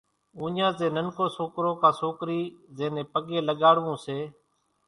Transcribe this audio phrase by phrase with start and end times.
[0.39, 2.41] اُوڃان زين ننڪو سوڪرو ڪان سوڪري
[2.77, 4.17] زين نين پڳين لڳاڙوون سي۔